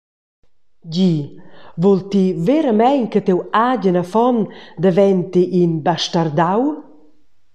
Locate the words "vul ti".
1.81-2.25